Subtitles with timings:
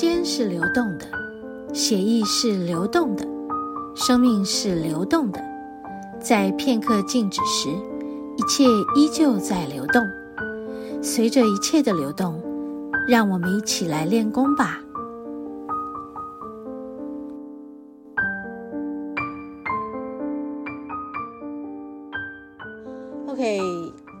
[0.00, 1.04] 间是流动的，
[1.74, 3.28] 血液是流动的，
[3.94, 5.38] 生命是流动的。
[6.18, 8.64] 在片刻静止时，一切
[8.96, 10.02] 依旧在流动。
[11.02, 12.42] 随着一切的流动，
[13.06, 14.80] 让我们一起来练功吧。
[23.28, 23.60] OK，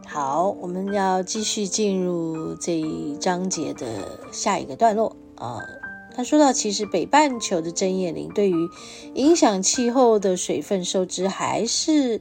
[0.06, 3.86] 好，我们要继续进入这一章节的
[4.30, 5.66] 下一个段落啊。
[6.14, 8.68] 他说到，其实北半球的针叶林对于
[9.14, 12.20] 影响气候的水分收支还是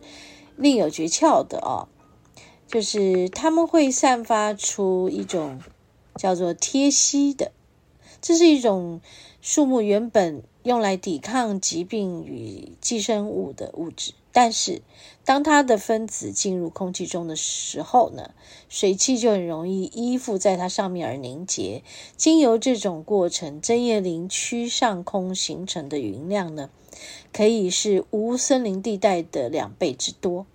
[0.56, 1.90] 另有诀窍的哦。
[2.68, 5.60] 就是他们会散发出一种
[6.16, 7.52] 叫做萜烯的，
[8.22, 9.02] 这是一种
[9.42, 14.14] 树木原本用来抵抗疾病与寄生物的物质。
[14.32, 14.82] 但是，
[15.26, 18.32] 当它的分子进入空气中的时候呢，
[18.70, 21.84] 水汽就很容易依附在它上面而凝结。
[22.16, 26.70] 经由这种过程，针叶林区上空形成的云量呢，
[27.34, 30.46] 可以是无森林地带的两倍之多。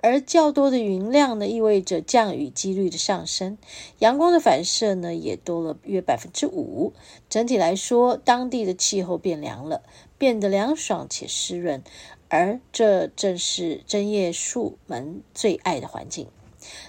[0.00, 3.58] 而较多的云量呢，意味着降雨几率的上升，
[3.98, 6.92] 阳光的反射呢，也多了约百分之五。
[7.28, 9.82] 整体来说，当地的气候变凉了，
[10.16, 11.82] 变得凉爽且湿润。
[12.28, 16.28] 而这正是针叶树们最爱的环境。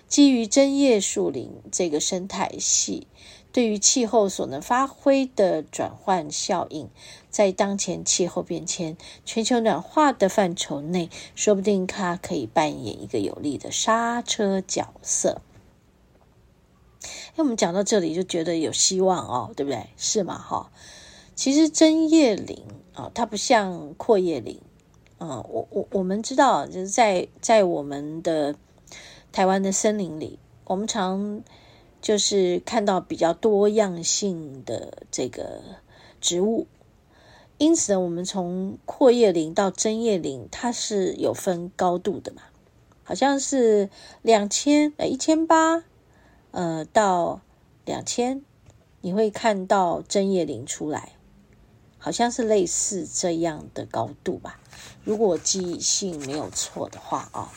[0.08, 3.08] 基于针叶树林这个生态系
[3.52, 6.90] 对于气候所能发挥的转换效应，
[7.30, 15.42] 在当前气候变迁、全球暖化的范畴内，说不定它可以扮演一个有力的刹车角色。
[17.36, 19.88] 那我们讲到这里就觉得有希望哦，对不对？
[19.96, 20.38] 是吗？
[20.38, 20.72] 哈，
[21.36, 22.64] 其实针叶林
[22.94, 24.60] 啊、哦，它不像阔叶林。
[25.20, 28.56] 嗯，我我我们知道，就是在在我们的
[29.32, 31.44] 台湾的森林里，我们常
[32.02, 35.62] 就是看到比较多样性的这个
[36.22, 36.68] 植物。
[37.58, 42.44] 因此呢，我们从阔叶林到针叶林，它是有分高度的嘛，
[43.04, 43.90] 好像是
[44.22, 45.84] 两千呃一千八
[46.52, 47.42] 呃到
[47.84, 48.42] 两千，
[49.02, 51.12] 你会看到针叶林出来，
[52.00, 54.60] 好像是类似这样的高度吧。
[55.04, 57.54] 如果记忆性没有错的话啊，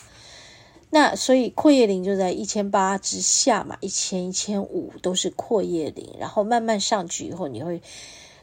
[0.89, 7.81] 那所以阔叶林就在一千八之下嘛，一千、一千五都是阔叶林，然后慢慢上去以后，你会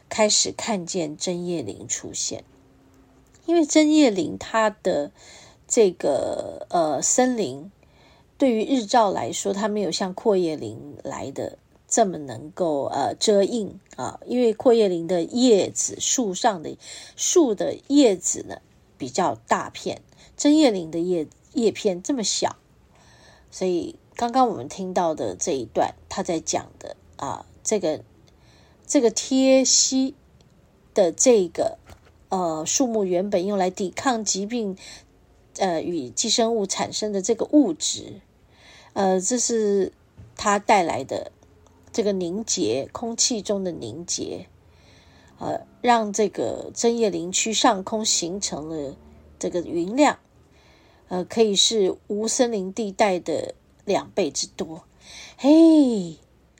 [0.09, 2.43] 开始看见针叶林出现。
[3.45, 5.11] 因为针叶林它的
[5.67, 7.71] 这个呃森林，
[8.37, 11.57] 对于日照来说，它没有像阔叶林来的
[11.91, 16.75] 这么能够呃遮荫啊，因为阔叶林的叶子，树上的
[17.15, 18.57] 树的叶子呢。
[18.97, 20.03] 比较大片，
[20.37, 22.55] 针叶林的叶叶片这么小，
[23.49, 28.03] 所以刚刚我们听到的这一段，他在讲的啊，这个
[28.85, 30.13] 这个贴息
[30.93, 31.79] 的这个
[32.29, 34.77] 呃树木原本用来抵抗疾病
[35.57, 38.21] 呃与寄生物产生的这个物质，
[38.93, 39.93] 呃，这是
[40.35, 41.31] 它带来的
[41.91, 44.47] 这个凝结，空气中的凝结。
[45.39, 48.95] 呃，让这个针叶林区上空形成了
[49.39, 50.19] 这个云量，
[51.07, 54.83] 呃，可以是无森林地带的两倍之多。
[55.37, 56.17] 嘿，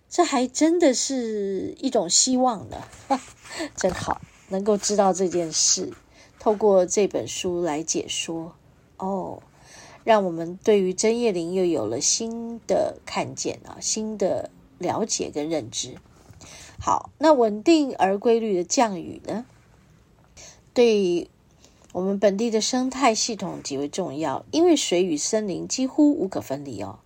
[0.09, 2.77] 这还真的是一种希望呢，
[3.77, 5.93] 真好，能够知道这件事，
[6.39, 8.55] 透过这本书来解说，
[8.97, 9.43] 哦，
[10.03, 14.49] 让我们对于针叶林又有了新的看见啊，新的
[14.81, 15.95] 了解跟认知。
[16.79, 19.45] 好，那稳定而规律的降雨呢，
[20.73, 21.29] 对
[21.93, 26.99] 我们本地的生态系统极为重要，因为水与森林几乎无可分离哦。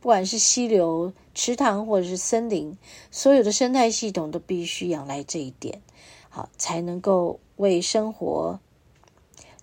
[0.00, 2.78] 不管是溪流、池塘或者是森林，
[3.10, 5.82] 所有的生态系统都必须仰赖这一点，
[6.30, 8.58] 好，才能够为生活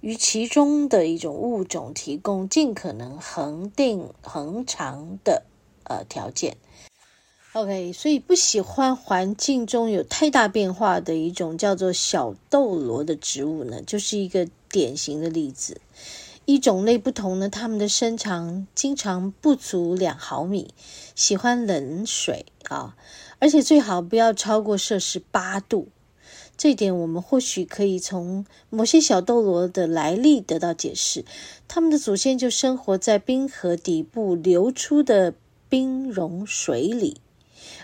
[0.02, 5.44] 于其中的一种物种提供尽可能恒定恒长的
[5.86, 6.58] 呃条件。
[7.58, 15.82] OK，所以不喜欢环境中有太大变化的一种叫做小豆螺的植物呢，就是一个典型的例子。
[16.46, 20.68] 一种类不同呢，它们的身长经常不足两毫米，
[21.16, 22.96] 喜欢冷水啊，
[23.40, 25.88] 而且最好不要超过摄氏八度。
[26.56, 31.26] 这点我们或许可以从某些小豆螺的来历得到解释。
[31.68, 35.34] 它们的祖先就生活在冰河底部流出的
[35.68, 37.20] 冰融水里。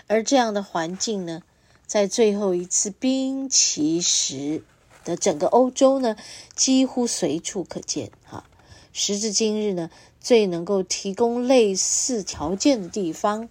[0.06, 1.42] 而这样的环境呢，
[1.86, 4.62] 在最后一次冰期时
[5.04, 6.16] 的整个欧洲呢，
[6.54, 8.10] 几乎随处可见。
[8.24, 8.44] 哈，
[8.92, 9.90] 时至今日呢，
[10.20, 13.48] 最能够提供类似条件的地方，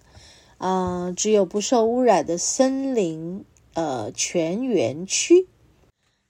[0.58, 5.48] 啊、只有不受污染的森林呃泉源区。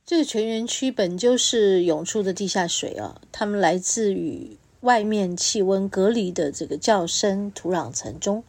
[0.06, 8.44] 这个泉源区本就是涌出的地下水啊，它们来自于外面气温隔离的这个较深土壤层中，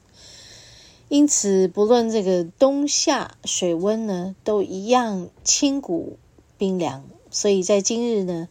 [1.07, 6.17] 因此不论这个冬夏水温呢，都一样清谷
[6.57, 7.03] 冰凉。
[7.29, 8.49] 所以在今日呢，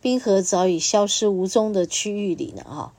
[0.00, 2.92] 冰河早已消失无踪的区域里呢，啊，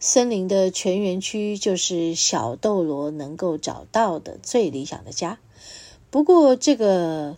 [0.00, 5.38] 森林的泉源区就是小斗罗能够找到的最理想的家。
[6.10, 7.36] 不过这个。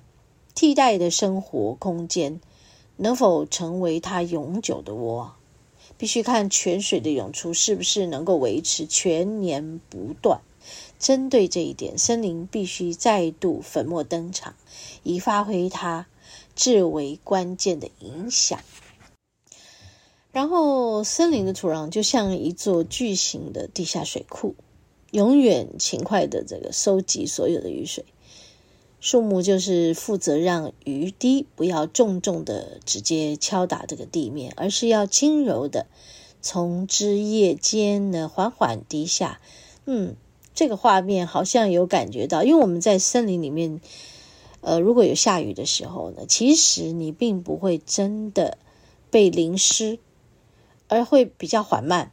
[0.54, 2.40] 替代的生活空间
[2.96, 5.34] 能否成为它永久的窝，
[5.96, 10.40] 必须看泉水的涌出是不是能够维持全年不断。
[10.98, 14.54] 针对这一点，森林必须再度粉墨登场，
[15.02, 16.06] 以发挥它
[16.54, 18.60] 至为关键的影响。
[20.30, 24.54] 然后，森林的土壤就像一座巨型的地下水库，
[25.10, 28.04] 永远勤快的这个收集所有的雨水。
[29.00, 35.86] 树木就是负责让雨滴不要重重的直接敲打这个地面，而是要轻柔的
[36.42, 39.40] 从枝叶间呢缓缓滴下。
[39.86, 40.16] 嗯，
[40.58, 43.80] 这个画面好像有感觉到，因为我们在森林里面，
[44.60, 48.58] 呃，如果有下雨的时候呢，其实你并不会真的
[49.08, 50.00] 被淋湿，
[50.88, 52.10] 而会比较缓慢，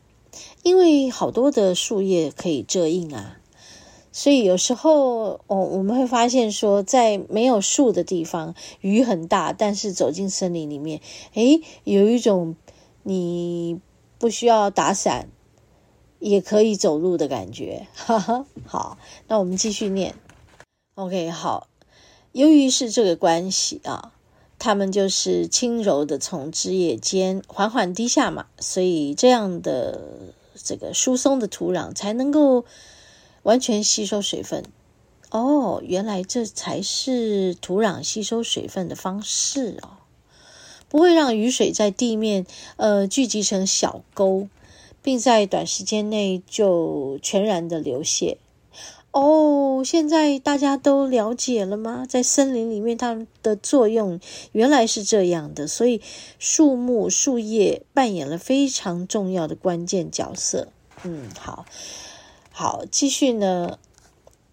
[0.61, 3.39] 因为好多的树叶可以遮荫啊。
[4.11, 11.01] 所以有时候，哦，我们会发现说，在没有树的地方，雨很大，但是走进森林里面，
[11.33, 12.55] 诶，有一种
[13.01, 13.79] 你
[14.19, 15.29] 不需要打伞
[16.27, 17.87] 也可以走路的感觉。
[17.93, 20.15] 哈哈，好，那我们继续念。
[20.95, 21.67] OK，好，
[22.31, 24.11] 由于是这个关系啊，
[24.57, 30.01] 它们就是轻柔的从枝叶间缓缓滴下嘛，所以这样的
[30.55, 32.65] 这个疏松的土壤才能够。
[33.43, 34.65] 完全吸收水分，
[35.29, 40.01] 哦，原来这才是土壤吸收水分的方式哦，
[40.89, 44.47] 不会让雨水在地面呃聚集成小沟，
[45.05, 48.37] 并在短时间内就全然的流泻。
[49.11, 52.05] 哦，现在大家都了解了吗？
[52.09, 54.19] 在森林里面，它的作用
[54.51, 56.01] 原来是这样的，所以
[56.39, 60.69] 树木树叶扮演了非常重要的关键角色。
[61.03, 61.65] 嗯，好。
[62.51, 63.77] 好，继续呢，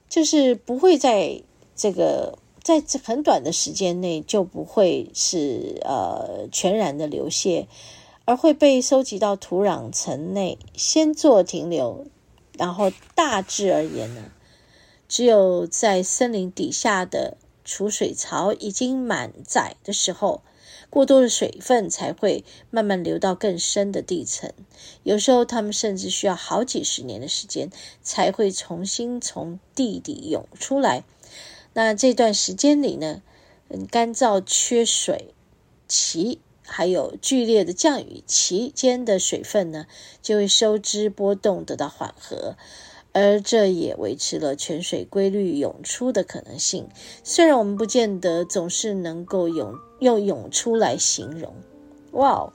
[0.08, 1.42] 就是不会在
[1.74, 7.66] 这个在很短的时间内就不会是呃全然的流泻，
[8.24, 12.06] 而会被收集到土壤层内，先做停留，
[12.56, 14.30] 然后大致而言呢，
[15.08, 20.42] 只有在森林底下的储水槽已经满载的时候。
[20.88, 24.52] 过多的水分才会慢慢流到更深的地层，
[25.04, 27.70] 有时候它们甚至需要好几十年的时间
[28.02, 31.02] 才会重新从地底涌出来。
[31.72, 33.22] 那这段时间里呢，
[33.90, 35.32] 干燥缺水
[35.88, 36.40] 期
[36.74, 39.84] 还有剧烈的降雨期间的水分呢，
[40.22, 42.56] 就会收支波动得到缓和。
[43.12, 46.88] 而这也维持了泉水规律涌出的可能性。
[47.22, 51.54] 虽然我们不见得总是能够涌用涌出来形容，
[52.12, 52.50] 哇，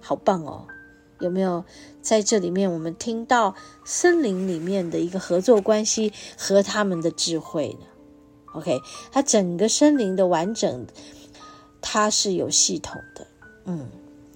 [0.00, 0.68] 好棒哦！
[1.18, 1.64] 有没有
[2.00, 7.86] 在这里面我们听到森林里面的一个合作关系和他们的智慧呢
[8.54, 8.78] ？OK，
[9.10, 10.86] 它整个森林的完整，
[11.80, 13.26] 它是有系统的。
[13.66, 13.86] 嗯，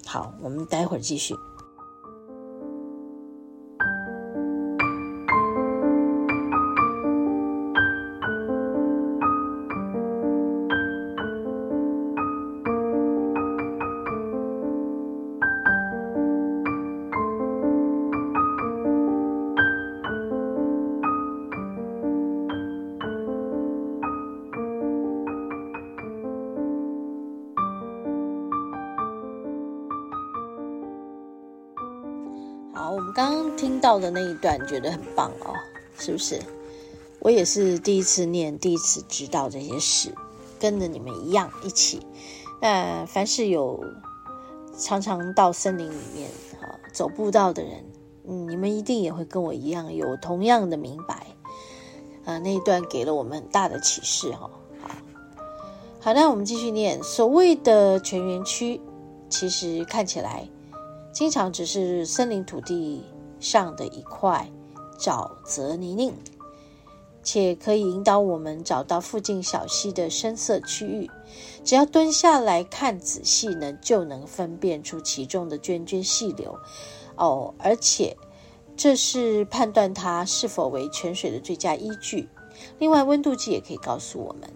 [0.05, 1.35] 好，我们待会儿继续。
[32.91, 35.55] 我们刚刚听到的那一段觉得很棒哦，
[35.97, 36.41] 是不是？
[37.19, 40.13] 我也是第一次念，第一次知道这些事，
[40.59, 42.05] 跟着你们一样一起。
[42.59, 43.81] 那凡是有
[44.77, 46.29] 常常到森林里面
[46.59, 47.85] 啊走步道的人，
[48.27, 51.27] 嗯，你们一定也会跟我一样有同样的明白
[52.25, 52.39] 啊。
[52.39, 54.49] 那一段给了我们很大的启示哈。
[54.81, 54.89] 好，
[56.01, 57.01] 好，那我们继续念。
[57.01, 58.81] 所谓的全园区，
[59.29, 60.49] 其实看起来。
[61.11, 63.03] 经常只是森林土地
[63.39, 64.49] 上的一块
[64.97, 66.13] 沼泽泥泞，
[67.23, 71.09] 且可以引导我们找到附近小溪的深色区域。
[71.63, 76.57] 只要蹲下来看仔细呢，就能分辨出其中的涓涓细流。
[77.15, 78.17] 哦，而且
[78.75, 82.29] 这是判断它是否为泉水的最佳依据。
[82.79, 84.49] 另外，温度计也可以告诉我们，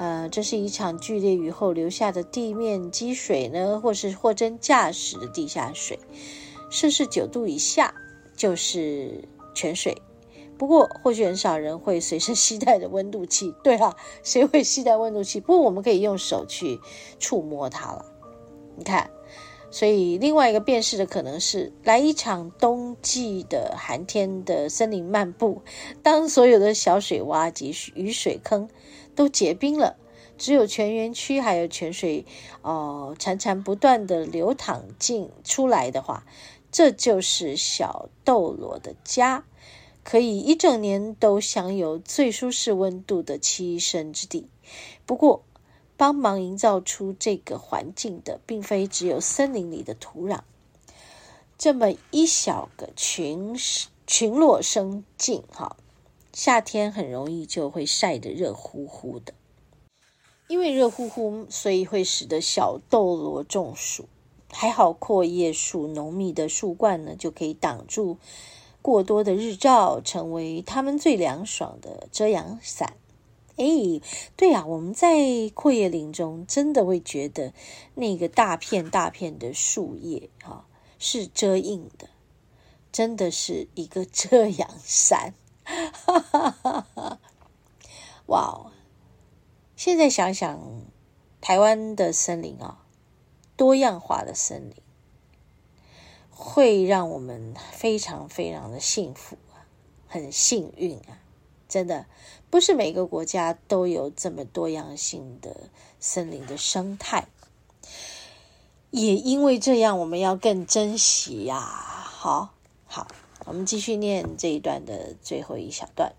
[0.00, 5.98] 呃，这是一场剧烈雨后留下的地面积水呢，或是货真价实的地下水。
[6.70, 7.94] 摄氏九度以下
[8.34, 10.00] 就是泉水。
[10.56, 13.54] 不过，或许很少人会随身携带的温度计。
[13.62, 15.38] 对啊，谁会携带温度计？
[15.38, 16.80] 不过，我们可以用手去
[17.18, 18.06] 触摸它了。
[18.76, 19.10] 你看，
[19.70, 25.60] 所以另外一个辨识的可能是，来一场冬季的寒天的森林漫步，
[26.02, 28.66] 当所有的小水洼及雨水坑
[29.14, 29.96] 都结冰了，
[30.38, 32.24] 只有泉源区还有泉水
[32.62, 36.24] 哦潺潺不断的流淌进出来的话，
[36.72, 39.44] 这就是小豆螺的家。
[40.02, 44.48] 可以一整年都享有最舒适温度的栖身之地。
[45.04, 45.42] 不过，
[45.98, 50.40] 帮忙营造出这个环境的，并非只有森林里的土壤。
[51.58, 53.54] 这么一小个群
[54.06, 55.76] 群落生境，哈，
[56.32, 59.34] 夏天很容易就会晒得热乎乎的。
[60.48, 64.08] 因为热乎乎，所以会使得小豆螺中暑。
[64.52, 68.18] 还好阔叶树浓密的树冠呢，就可以挡住。
[68.82, 72.96] 过多的日照成为他们最凉爽的遮阳伞。
[73.56, 74.00] 哎，
[74.36, 77.52] 对呀，我们在阔叶林中真的会觉得
[77.94, 80.66] 那个大片大片的树叶哈
[80.98, 82.08] 是遮荫的，
[82.90, 85.34] 真的是一个遮阳伞。
[85.92, 87.18] 哈哈哈哈！
[88.26, 88.72] 哇哦，
[89.76, 90.60] 现在想想，
[91.40, 92.84] 台湾的森林啊，
[93.56, 94.74] 多样化的森林。
[96.42, 99.68] 会让我们非常非常的幸福啊，
[100.08, 101.20] 很幸运啊！
[101.68, 102.06] 真的
[102.48, 105.68] 不是每个国家都有这么多样性的
[106.00, 107.28] 森林的生态，
[108.90, 111.60] 也因为这样，我们要更珍惜呀。
[111.60, 112.54] 好，
[112.86, 113.06] 好，
[113.50, 116.12] 我们继续念这一段的最后一小段。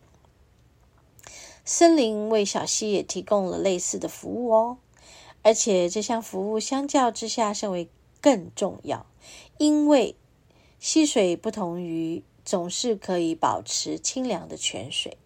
[1.63, 4.77] 森林为小溪也提供了类似的服务哦，
[5.41, 7.88] 而且这项服务相较之下甚为
[8.19, 9.05] 更重要。
[9.57, 10.17] 因为
[10.77, 15.17] 溪水不同于总是可以保持清凉的泉水，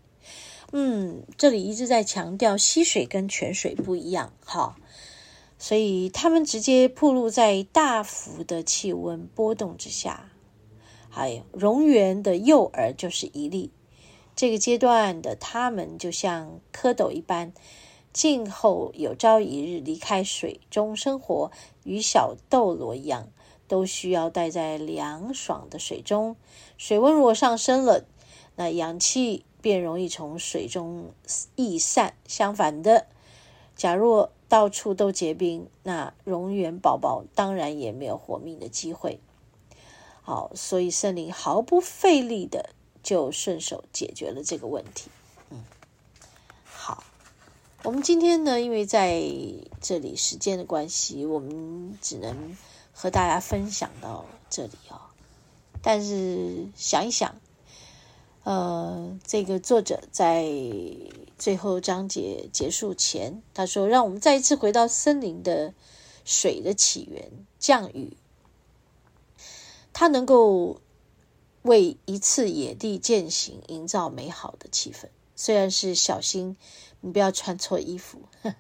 [0.74, 4.76] 嗯，这里一直在强调溪水跟泉水不一样，哈，
[5.58, 10.30] 所以它们直接暴露在大幅的气温波动之下。
[11.16, 13.72] 还有蝾螈的幼儿就是一例，
[14.36, 17.54] 这个阶段的它们就像蝌蚪一般，
[18.12, 21.52] 静候有朝一日离开水中生活，
[21.86, 23.30] 与小豆螺一样。
[23.68, 26.36] 都需要待在凉爽的水中，
[26.78, 28.06] 水温如果上升了，
[28.58, 31.12] 那氧气便容易从水中
[31.56, 32.14] 逸散。
[32.28, 33.08] 相反的，
[33.76, 39.20] 假若到处都结冰，那蝾螈宝宝当然也没有活命的机会。
[40.26, 45.10] 好，所以森林毫不费力的就顺手解决了这个问题。
[45.52, 45.64] 嗯，
[46.66, 47.06] 好，
[47.84, 49.24] 我们今天呢，因为在
[49.80, 52.58] 这里时间的关系，我们只能。
[52.98, 54.96] 和大家分享到这里哦，
[55.82, 57.36] 但是想一想，
[58.46, 60.50] 呃，这个作者在
[61.38, 65.74] 最后章节结束前，他说：“让我们再一次回到森林的
[66.24, 67.30] 水的起源——
[67.60, 68.16] 降雨，
[69.98, 70.82] 它能够
[71.62, 75.08] 为一次野地健行营造美好的气氛。
[75.38, 76.58] 虽然是小心
[77.00, 78.20] 你不要穿错衣服，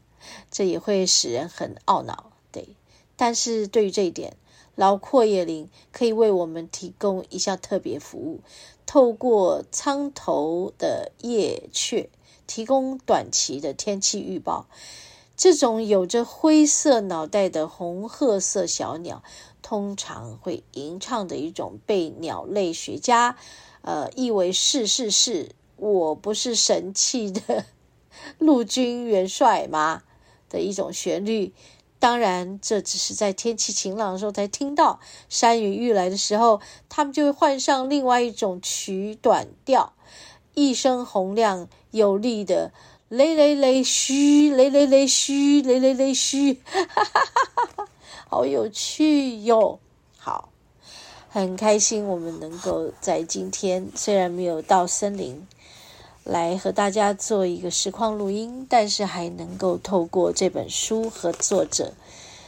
[0.49, 2.69] 这也会使人很懊恼。”对。
[3.17, 4.37] 但是对于这一点，
[4.75, 8.39] 老阔叶林可以为我们提供一项特别服务，
[8.85, 12.09] 透过苍头的叶雀
[12.47, 14.67] 提供短期的天气预报。
[15.37, 19.21] 这种有着灰色脑袋的红褐色小鸟，
[19.61, 23.35] 通常会吟唱的一种被鸟类学家
[23.81, 27.65] 呃译为“是是是，我不是神气的
[28.39, 30.03] 陆军元帅吗”
[30.49, 31.53] 的一种旋律。
[31.97, 34.99] 当然，这只是在天气晴朗的时候才听到。
[35.27, 39.93] 山雨欲来的时候，他们就会换上另外一种曲短调，
[40.53, 42.71] 一声洪亮有力的
[43.09, 47.89] “雷雷雷嘘，雷雷雷嘘，雷雷雷嘘”，哈哈哈哈，
[48.27, 49.79] 好有趣哟！
[50.17, 50.49] 好，
[51.29, 55.47] 很开心我们能够在今天，虽然没有到森林。
[56.23, 61.93] 来和大家做一个实况录音，但是还能够透过这本书和作者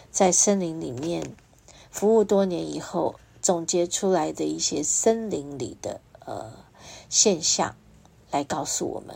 [0.09, 1.35] 在森林里面
[1.91, 6.51] 服务多年以后总结出来的一些森林里的呃
[7.07, 7.75] 现象，
[8.31, 9.15] 来告诉我们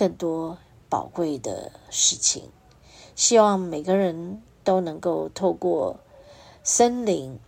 [0.00, 0.56] 更多
[0.88, 2.48] 宝贵的事情。
[3.14, 6.00] 希望每个人都能够透过
[6.64, 7.38] 森林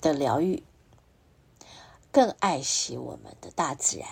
[0.00, 0.62] 的疗愈，
[2.12, 4.08] 更爱惜我们的大自然。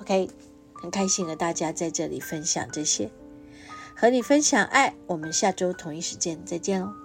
[0.00, 0.30] OK，
[0.74, 3.10] 很开心和大家在这里分享这些。
[3.96, 4.94] 和你分享爱。
[5.08, 7.01] 我们下周同一时间再见喽。